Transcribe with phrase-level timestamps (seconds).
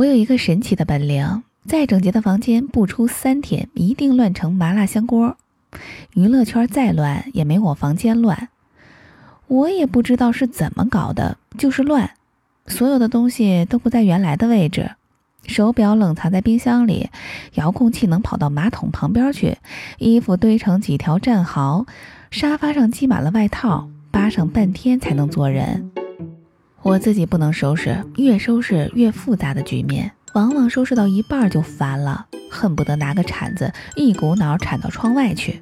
[0.00, 5.36] 我有一个神奇的本领，再整洁的房间不出三天一定乱成麻辣香锅。
[6.14, 8.48] 娱乐圈再乱也没我房间乱。
[9.46, 12.12] 我也不知道是怎么搞的，就是乱，
[12.66, 14.92] 所有的东西都不在原来的位置。
[15.44, 17.10] 手表冷藏在冰箱里，
[17.56, 19.58] 遥控器能跑到马桶旁边去，
[19.98, 21.84] 衣服堆成几条战壕，
[22.30, 25.90] 沙发上积满了外套，扒上半天才能坐人。
[26.82, 35.60] 我自己不能收拾，越收拾越复杂的局面，往往收拾到一半就烦了，恨不得拿个铲子一股脑铲到窗外去。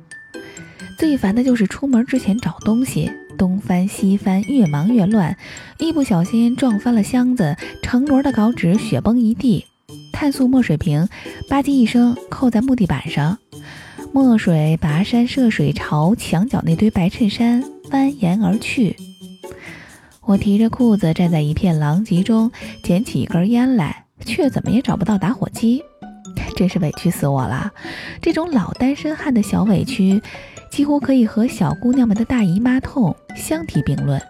[0.97, 5.37] 最烦的就是出门之前找东西，东翻西翻，越忙越乱，
[5.79, 9.65] 一不小心撞翻了箱子，成摞的稿纸雪崩一地，
[10.13, 11.09] 碳素墨水瓶
[11.49, 13.39] 吧唧一声扣在木地板上，
[14.13, 18.97] 墨水跋山涉水朝墙角那堆白衬衫蜿蜒而去。
[20.29, 25.83] 我提着裤子站在一片狼藉中，捡起一根烟来，却怎么也找不到打火机，
[26.55, 27.73] 真是委屈死我了。
[28.21, 30.21] 这种老单身汉的小委屈，
[30.71, 34.21] 几乎可以和小姑娘们的大姨妈痛相提并论。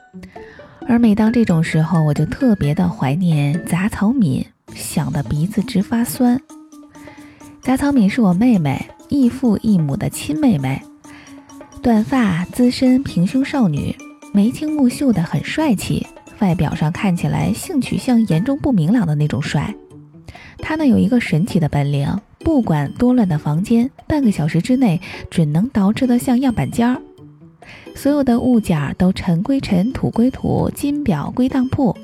[0.86, 4.46] 而每当这种时候，我就特别的怀念杂草敏，
[4.76, 6.40] 想得鼻子直发酸。
[7.60, 10.80] 杂草敏是我妹妹，异父异母的亲妹妹，
[11.82, 13.96] 短发资深平胸少女。
[14.32, 16.06] 眉清目秀的很帅气，
[16.40, 19.74] 外表上看起来性取向严重不明朗的那种帅。
[20.58, 22.08] 他呢有一个神奇的本领，
[22.40, 27.00] 不管多乱的房间，半个小时之内准能捯饬得像样板间儿。
[27.94, 31.96] 所有的物件都尘归尘，土归土，金表归当铺，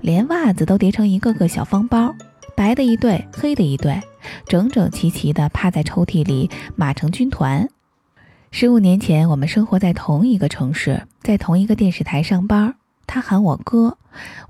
[0.00, 2.14] 连袜子都叠成一个个小方包，
[2.54, 4.00] 白的一对，黑的一对，
[4.46, 7.68] 整整齐齐地趴在抽屉里，码成军团。
[8.52, 12.74] 十五年前，我们生活在同一个城市，在同一个电视台上班。
[13.06, 13.96] 他喊我哥，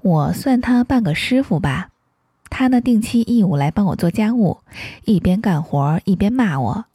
[0.01, 1.91] 我算他半个师傅吧。
[2.49, 4.59] 他呢，定期义务来帮我做家务，
[5.05, 6.87] 一边干活一边骂我。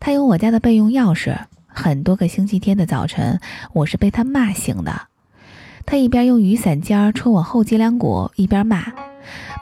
[0.00, 3.40] 他有我家的备用钥匙，很多个星期天的早晨，
[3.72, 5.08] 我是被他骂醒的。
[5.86, 8.92] 他一边用雨伞尖儿戳我后脊梁骨，一边骂：“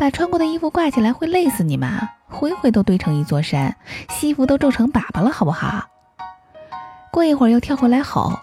[0.01, 2.11] 把穿过的衣服挂起来会累死你吗？
[2.27, 3.77] 灰灰都堆成一座山，
[4.11, 5.87] 西服都皱成粑粑了，好不好？”
[7.13, 8.39] 过一会儿又跳回来吼：“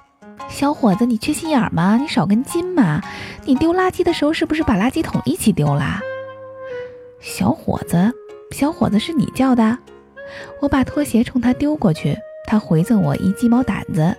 [0.49, 1.97] 小伙子，你缺心眼吗？
[1.97, 3.01] 你少根筋吗？
[3.45, 6.01] 你丢垃圾的时候是不是把垃圾桶一起丢啦？”
[7.19, 8.11] 小伙子，
[8.51, 9.77] 小伙子是你叫的？
[10.61, 14.15] 我把拖鞋冲他丢过去，他回赠我一鸡毛掸子。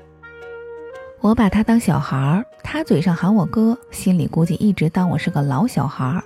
[1.21, 6.25] 我把他当小孩儿，他嘴上喊我哥，心里估计一直当我是个老小孩儿。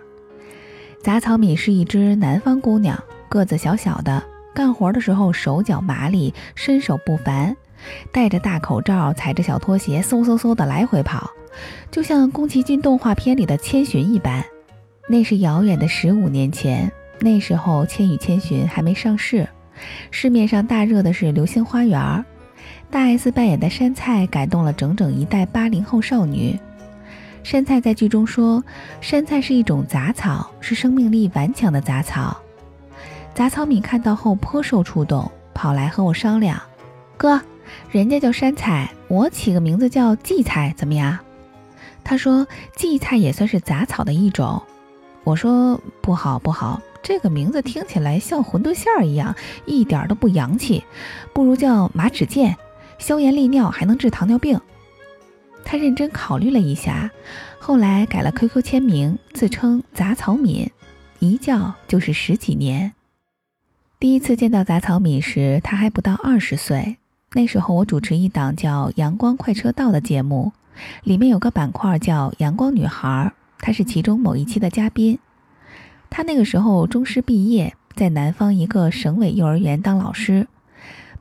[1.03, 4.23] 杂草米是一只南方姑娘，个子小小的，
[4.55, 7.57] 干活的时候手脚麻利，身手不凡。
[8.11, 11.31] 戴着大口罩，踩着小拖鞋，嗖嗖嗖的来回跑，
[11.91, 14.45] 就像宫崎骏动画片里的千寻一般。
[15.09, 16.91] 那是遥远的十五年前，
[17.21, 19.49] 那时候《千与千寻》还没上市，
[20.11, 22.01] 市面上大热的是《流星花园》。
[22.91, 26.59] 大 S 扮演的杉菜感动了整整一代八零后少女。
[27.43, 28.63] 杉菜在剧中说
[29.01, 32.37] ：“杉菜是一种杂草，是生命力顽强的杂草。”
[33.35, 36.61] 杂草米看到后颇受触动，跑来和我商量
[37.17, 37.41] ：“哥。”
[37.91, 41.19] 人家叫山菜，我起个名字叫荠菜，怎么样？
[42.05, 42.47] 他说
[42.77, 44.63] 荠菜也算是杂草的一种。
[45.25, 49.35] 我说不好不好，这个名字听起来像馄饨馅儿一样，
[49.67, 50.83] 一点都不洋气，
[51.33, 52.57] 不如叫马齿苋，
[52.99, 54.61] 消炎利尿，还能治糖尿病。
[55.65, 57.09] 他认真考虑了一下，
[57.61, 60.69] 后来改了 QQ 签名，自称杂草敏，
[61.21, 62.93] 一叫就是十几年。
[64.01, 66.97] 第一次见到杂草敏时，他还不到二十岁。
[67.35, 70.53] 那时候我主持一档叫《阳光快车道》的节目，
[71.03, 75.19] 里面有个板块叫“阳光女孩”，她是其中某一期的嘉宾。
[76.11, 80.47] 她那个时候中师毕业，在南方一个省委幼儿园当老师，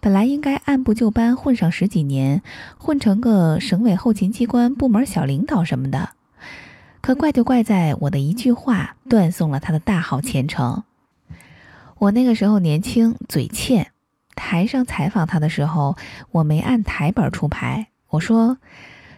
[0.02, 2.42] 本来应该按部就班混上十几年，
[2.78, 6.10] 混成个省委后勤机关部门小领导什么的。
[7.00, 10.84] 可怪就怪在我的一句话，断送了她的大好前程。
[12.00, 13.92] 我那个时候年轻，嘴欠。
[14.36, 15.96] 台上采访他的时候，
[16.32, 17.88] 我没按台本出牌。
[18.10, 18.58] 我说：“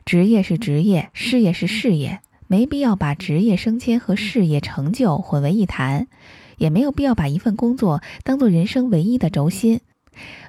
[0.05, 6.07] 职业是职业，事业是事业，没必要把职业升迁和事业成就混为一谈，
[6.57, 9.81] 也没有必要把一份工作当做人生唯一的轴心。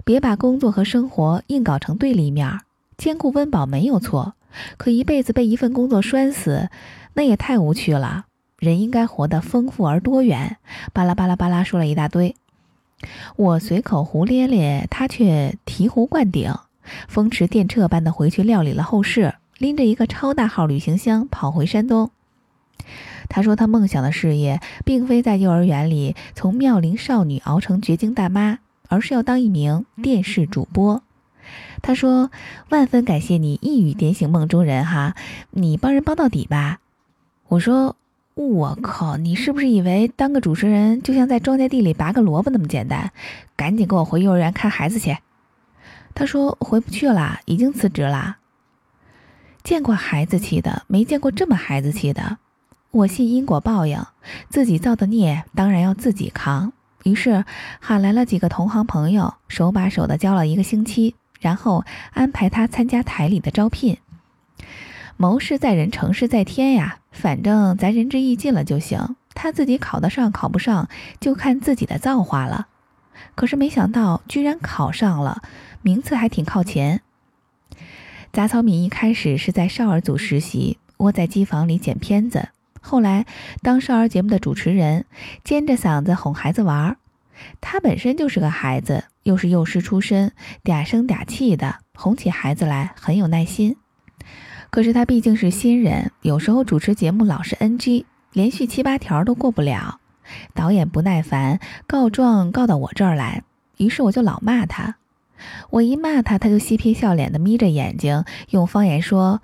[0.05, 2.61] 别把工作和生活硬搞成对立面，
[2.99, 4.35] 兼顾温饱没有错，
[4.77, 6.69] 可一辈子被一份工作拴死，
[7.15, 8.27] 那也太无趣了。
[8.59, 10.59] 人应该活得丰富而多元。”
[10.93, 12.35] 巴拉巴拉巴拉说了一大堆。
[13.37, 16.55] 我随口胡咧咧，他却醍醐灌顶，
[17.09, 22.11] 风驰电掣般的回去料理了后事，拎着一个超大号旅行箱跑回山东。
[23.29, 28.59] 他说他梦想的事业并非在幼儿园里从妙龄少女熬成绝经大妈，
[28.89, 31.03] 而是要当一名电视主播。
[31.83, 32.31] 他说
[32.71, 35.15] ：“万分感谢你一语点醒梦中人哈，
[35.51, 36.79] 你帮人帮到底吧。”
[37.49, 37.97] 我说
[38.35, 43.13] ：“我靠，你是不是以为当个主持人就像在庄稼地里拔个萝卜那么简单？
[43.55, 45.17] 赶紧给我回幼儿园看孩子去。”
[46.15, 48.39] 他说：“回不去了，已经辞职了。”
[49.63, 52.39] 见过孩子气的，没见过这么孩子气的。
[52.91, 54.05] 我信因果报应，
[54.49, 56.73] 自己造的孽当然要自己扛。
[57.05, 57.45] 于是
[57.81, 63.99] 喊来了几个同行朋友，手把手的教了一个星期，然后安排他参加台里的招聘。
[65.17, 69.17] 谋事在人，成事在天呀，反正咱仁至义尽了就行。
[69.35, 70.89] 他自己考得上考不上，
[71.21, 72.69] 就看自己的造化了。
[73.35, 75.43] 可是没想到，居然考上了，
[75.83, 77.01] 名次还挺靠前。
[78.33, 82.49] 杂草敏一开始是在少儿组实习，窝在机房里剪片子。
[82.81, 83.25] 后来
[83.63, 85.05] 当少儿节目的主持人，
[85.45, 86.97] 尖着嗓子哄孩子玩儿。
[87.61, 90.33] 他本身就是个孩子，又是幼师出身，
[90.65, 93.77] 嗲声嗲气的，哄起孩子来很有耐心。
[94.75, 100.00] 可是他毕竟是新人，有时候主持节目老是 NG，连续七八条都过不了。
[100.53, 103.44] 导演不耐烦，告状告到我这儿来，
[103.76, 104.97] 于是我就老骂他。
[105.71, 109.41] 我一骂他，他就嬉皮笑脸的眯着眼睛，用方言说：“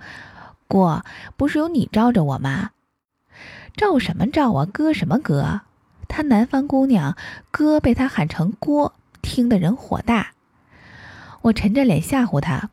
[0.67, 1.05] 锅
[1.37, 2.71] 不是有你罩着我吗？
[3.77, 4.65] 罩什么罩啊？
[4.65, 5.61] 哥什么哥？
[6.09, 7.15] 他南方姑娘，
[7.51, 10.33] 哥被他喊成锅，听得人火大。
[11.43, 12.69] 我沉着脸吓唬他：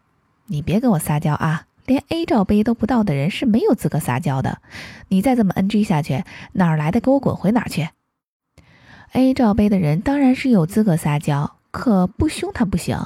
[0.47, 1.67] 你别跟我撒娇啊！
[1.89, 4.61] 连 A 罩杯都不到的人是没有资格撒娇的。
[5.09, 7.89] 你再这么 NG 下去，哪儿来的给我滚回哪儿去
[9.13, 12.99] ！A 罩杯的人当然是有资格撒娇。”可不凶他不行，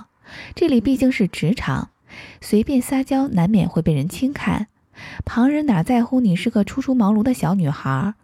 [0.54, 1.90] 这里毕竟是职场，
[2.40, 4.68] 随便撒娇难免会被人轻看。
[5.24, 8.14] 旁人哪在乎你是个初出茅庐的小女孩？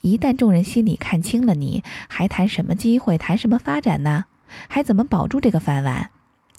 [0.00, 4.26] 一旦众人心里看清了你，还谈什么机会，谈什么发展呢？
[4.68, 6.10] 还怎么保住这个饭碗？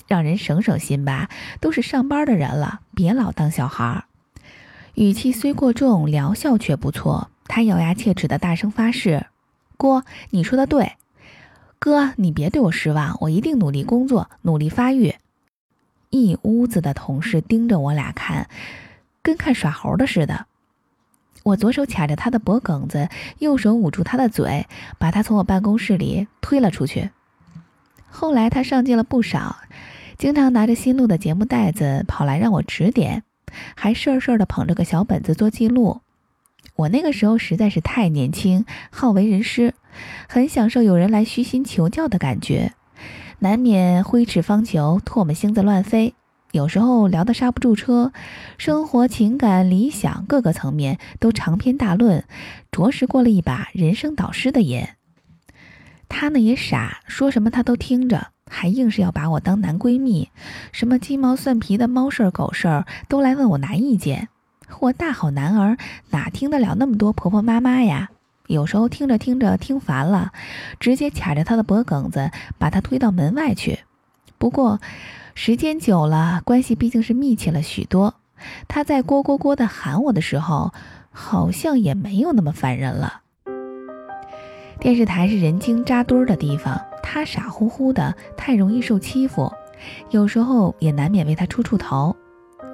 [0.10, 1.30] 让人省省心吧，
[1.62, 4.04] 都是上班的人了，别老当小孩儿。
[4.96, 7.30] 语气虽过重，疗效却不错。
[7.46, 9.28] 他咬牙切齿地大声发誓
[9.78, 10.94] ：“郭，你说的对。”
[11.78, 15.16] 哥，你别对我失望，我一定努力工作，努力发育。
[16.10, 18.50] 一屋子的同事盯着我俩看，
[19.22, 20.48] 跟看耍猴的似的。
[21.44, 23.08] 我左手卡着他的脖梗子，
[23.38, 24.68] 右手捂住他的嘴，
[24.98, 27.12] 把他从我办公室里推了出去。
[28.10, 29.56] 后来他上进了不少，
[30.20, 33.24] 经常拿着新录的节目带子跑来让我指点，
[33.74, 36.02] 还事儿事儿的捧着个小本子做记录。
[36.76, 39.74] 我那个时候实在是太年轻，好为人师。
[40.28, 42.74] 很享受有人来虚心求教的感觉，
[43.40, 46.14] 难免挥斥方遒，唾沫星子乱飞。
[46.52, 48.12] 有时候聊得刹不住车，
[48.58, 52.26] 生活、情感、理想各个层面都长篇大论，
[52.72, 54.86] 着实过了一把人生导师的瘾。
[56.10, 60.30] 他呢也傻，说什么他都听着，还硬是要把我当男闺蜜，
[60.74, 64.28] 什么鸡毛蒜皮的猫事儿、狗事儿都来问我拿意见。
[64.80, 65.78] 我大好男儿
[66.10, 68.10] 哪听得了那么多婆婆妈妈呀？
[68.48, 70.32] 有时候听着听着听烦了，
[70.80, 73.80] 直接卡着他的脖梗子，把他推到门外去。
[74.40, 74.80] 不过
[75.36, 78.16] 时间久了，关系毕竟是密切了许多。
[78.68, 80.74] 他在锅锅锅的喊我的时候，
[81.12, 83.22] 好像也没有那么烦人了。
[84.80, 89.52] 电视台是人精扎堆儿的地方，他傻乎乎的，太容易受欺负，
[90.10, 92.16] 有时候也难免为他出出头。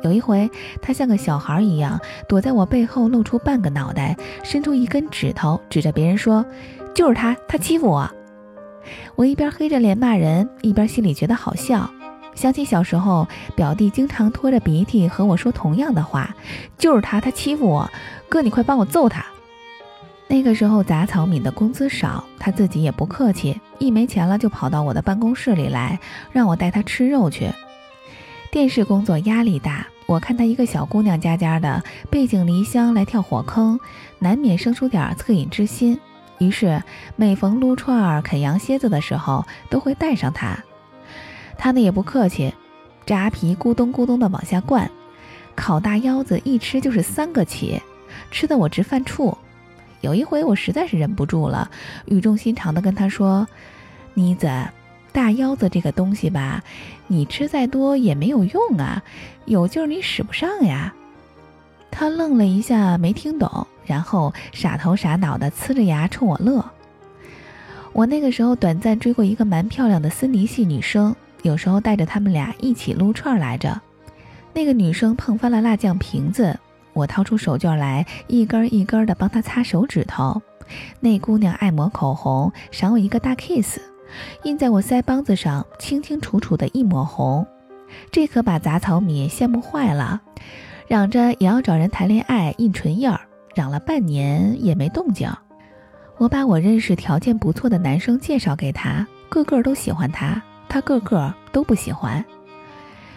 [0.03, 0.47] 有一回，
[0.83, 1.99] 他像个小孩一样
[2.29, 6.45] 躲在我背后，露出半个脑袋，伸出一根指头，指着别人说
[6.93, 8.07] ：“就是他，他欺负我。”
[9.15, 11.89] 我一边黑着脸骂人，一边心里觉得好笑。
[12.35, 16.35] 想起小时候，表弟经常拖着鼻涕和我说同样的话
[16.77, 17.89] ：“就是他，他欺负我。”
[18.29, 19.25] 哥，你快帮我揍他。
[20.27, 25.99] 那个时候，杂草敏的工资少，他自己也不客气，一没钱了就跑到我的办公室里来，
[26.31, 27.49] 让我带他吃肉去。
[28.51, 33.79] 电视工作压力大，我看她一个小姑娘家家的，背井离乡来跳火坑，
[34.17, 35.99] 难免生出点恻隐之心。
[36.39, 36.81] 于是
[37.15, 40.57] 每逢撸串儿、啃羊蝎子的时候，都会带上她。
[41.57, 42.53] 她呢也不客气，
[43.05, 44.89] 扎皮咕咚咕咚的往下灌，
[45.55, 47.79] 烤大腰子一吃就是三个起，
[48.31, 49.37] 吃得我直犯怵。
[50.01, 51.69] 有一回我实在是忍不住了，
[52.05, 53.47] 语重心长地跟她说
[54.13, 54.49] ：“妮子。”
[55.15, 56.61] 大腰子这个东西吧，
[57.07, 59.01] 你吃再多也没有用啊，
[59.45, 60.93] 有劲儿你使不上呀。
[61.89, 66.69] 他愣了一下，没听懂，然后傻头傻脑的呲着牙冲我乐。
[67.93, 73.79] 我那个时候短暂追过一个蛮漂亮的森尼系女生，有时候带着他们俩一起撸串来着。
[74.51, 76.59] 那个女生碰翻了辣酱瓶子，
[76.95, 80.41] 我掏出手绢来，一根一根的帮她擦手指头。
[80.99, 83.77] 那姑娘爱抹口红，赏我一个大 kiss，
[84.43, 87.45] 印在我腮帮子上，清清楚楚的一抹红。
[88.11, 90.21] 这可把杂草米羡慕坏了，
[90.87, 93.19] 嚷着也要找人谈恋爱印唇印儿，
[93.53, 95.29] 嚷了半年也没动静。
[96.17, 102.23] 我把我认识条件不错的男生介绍给他，个个都喜欢他，他个个都不喜欢。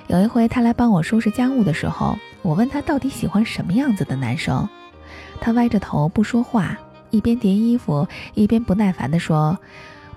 [0.09, 4.69] 有一回他来帮我收拾家务的时候，我问他到底喜欢什么样子的男生，
[5.41, 6.79] 他歪着头不说话，
[7.11, 9.59] 一边叠衣服一边不耐烦地说：“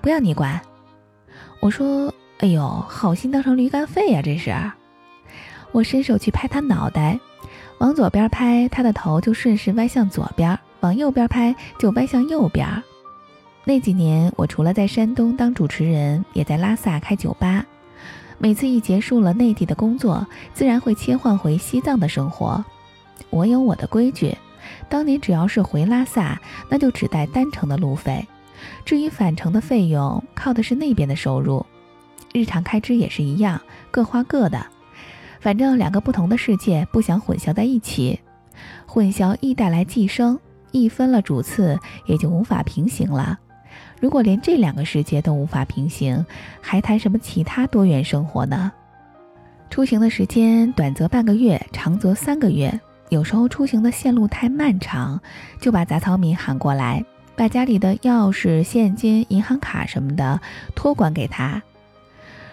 [0.00, 0.60] 不要你管。”
[1.60, 4.54] 我说：“哎呦，好心当成驴肝肺呀，这是！”
[5.72, 7.18] 我伸手去拍他脑袋，
[7.78, 10.58] 往左边拍，他的头就顺势歪向左边。
[10.80, 12.66] 往右边拍就歪向右边。
[13.64, 17.64] 那几年，我除了在山东当主持人，也在拉萨开酒吧。
[18.42, 22.64] 每次一结束了内地的工作，自然会切换回西藏的生活。
[23.30, 24.36] 我有我的规矩，
[24.88, 28.26] 当年只要是回拉萨，那就只带单程的路费，
[28.84, 31.64] 至于返程的费用，靠的是那边的收入。
[32.32, 33.60] 日常开支也是一样，
[33.92, 34.66] 各花各的。
[35.38, 38.18] 反正两个不同的世界，不想混淆在一起，
[38.86, 40.36] 混淆易带来寄生。
[40.72, 43.38] 一分了主次，也就无法平行了。
[44.00, 46.24] 如果连这两个世界都无法平行，
[46.60, 48.72] 还谈什么其他多元生活呢？
[49.70, 52.80] 出行的时间短则半个月，长则三个月。
[53.08, 55.20] 有时候出行的线路太漫长，
[55.60, 57.04] 就把杂草米喊过来，
[57.36, 60.40] 把家里的钥匙、现金、银行卡什么的
[60.74, 61.62] 托管给他。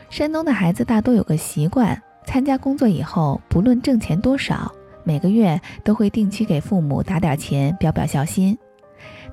[0.10, 4.72] 山东的孩子大多有个习惯，参加工作以后，不论挣钱多少。
[5.04, 8.58] 每个月都会定期给父母打点钱，表表孝心。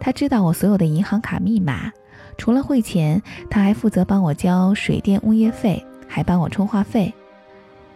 [0.01, 1.93] 他知道我所有的银行卡密码，
[2.39, 7.13] 除了汇钱，他还负责帮我交水电物业费，还帮我充话费。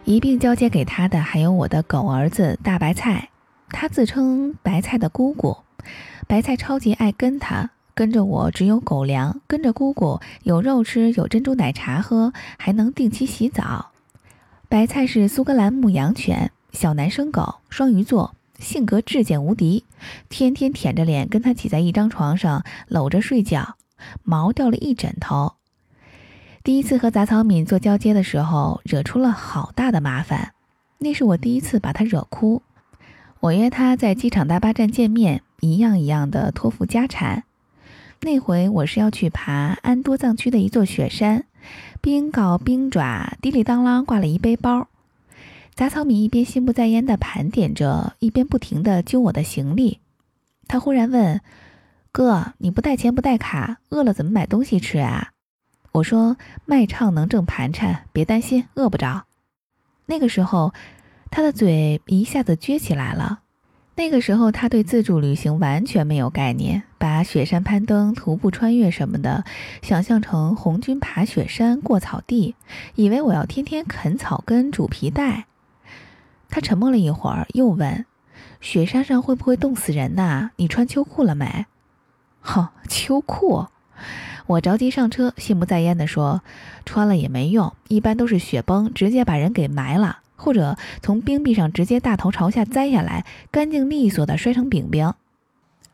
[0.03, 3.29] 一并交接给他的还有我的狗儿子大白菜，
[3.69, 5.55] 他自称白菜的姑姑。
[6.27, 13.91] 白菜超级爱跟他，跟着我只有狗粮，跟着姑姑有肉吃，有珍珠奶茶喝，还能定期洗澡。
[14.67, 16.51] 白菜是苏格兰牧羊犬。
[16.71, 19.83] 小男生狗，双鱼座，性格至简无敌，
[20.29, 23.75] 天天舔着脸跟他挤在一张床上搂着睡觉，
[24.23, 25.55] 毛掉了一枕头。
[26.63, 30.53] 第一次和杂草敏做交接的时候，惹出了好大的麻烦，
[30.99, 32.61] 那是我第一次把他惹哭。
[33.39, 37.43] 我约他在机场大巴站见面，一样一样的托付家产。
[38.21, 39.51] 那回我是要去爬
[39.81, 41.45] 安多藏区的一座雪山，
[41.99, 44.87] 冰镐冰爪，滴里当啷挂了一背包。
[45.73, 49.99] 杂草米一边心不在焉地盘点着，一边不停地揪我的行李。
[50.67, 51.41] 他忽然问
[52.11, 55.31] ：“哥，你不带钱不带卡，饿了怎么买东西吃啊？”
[55.93, 59.25] 我说：“卖唱能挣盘缠，别担心，饿不着。”
[60.05, 60.73] 那个时候，
[61.29, 63.39] 他的嘴一下子撅起来了。
[63.95, 69.43] 那个时候，他对自助旅行完全没有概念，把雪山攀登、徒步穿越什么的
[69.81, 72.55] 想象成红军爬雪山、过草地，
[72.95, 75.47] 以为我要天天啃草根、煮皮带。
[76.51, 78.05] 他沉默了一会儿，又问
[78.61, 80.51] ：“雪山上会不会冻死人呐？
[80.57, 81.65] 你穿秋裤了没
[82.41, 83.65] ？”“哼，秋裤！”
[84.47, 86.41] 我着急上车，心不在焉地说
[86.85, 95.13] ：“穿了也没用，一般都是雪崩，直接把人给埋了，或者从冰壁上直接大头朝下栽下来，干净利索的摔成饼饼。”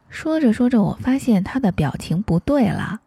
[0.09, 3.01] 说着说着，我发现他的表情不对了，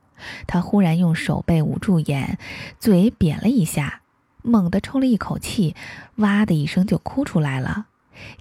[0.47, 2.38] 他忽然用手背捂住眼，
[2.78, 4.02] 嘴扁了一下。
[4.43, 5.75] 猛地抽了一口气，
[6.17, 7.87] 哇的一声就哭出来了，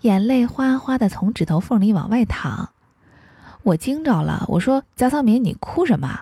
[0.02, 2.72] 眼泪哗哗的从指头缝里往外淌。
[3.64, 6.22] 我惊着了，我说：“贾草民，你哭什么？”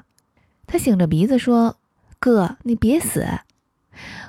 [0.65, 1.77] 他醒着鼻子说
[2.19, 3.25] ：“哥，你别死。”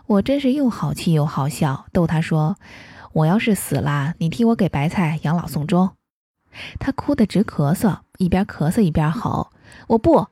[0.07, 2.57] 我真是又好气又好笑，逗他说
[3.13, 5.91] ：“我要是死了，你替我给白菜养老送终。”
[6.81, 9.51] 他哭得直咳嗽，一边咳嗽一边吼
[9.89, 10.27] ：“我不！”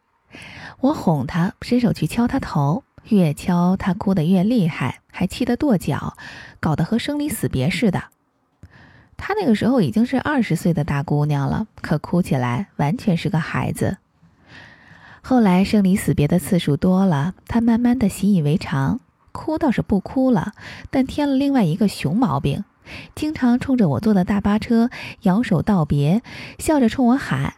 [0.80, 2.84] 我哄他，伸手去敲他头。
[3.08, 6.16] 越敲他哭得越厉害，还气得跺脚，
[6.60, 8.04] 搞得和生离死别似的。
[9.16, 13.98] 她那个时候已经是二十岁的大姑娘了，可哭起来完全是个孩子。
[15.22, 19.00] 后来生离死别的次数多了，她慢慢的习以为常，
[19.32, 20.52] 哭倒是不哭了，
[20.90, 22.64] 但添了另外一个熊毛病，
[23.14, 24.90] 经常冲着我坐的大巴车
[25.22, 26.22] 摇手道别，
[26.58, 27.54] 笑着冲我喊：“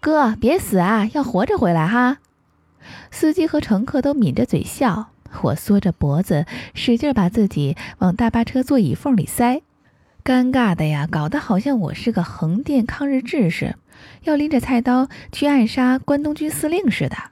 [0.00, 2.18] 哥，别死啊，要活着回来哈。”
[3.10, 5.08] 司机和乘客都抿着嘴笑，
[5.42, 9.62] 我缩着脖子，使劲把自己往大巴车座椅缝里塞，
[10.24, 13.74] 尴尬的呀，搞得好像我是个横店抗日志士，
[14.24, 17.31] 要拎着菜刀去暗杀关东军司令似的。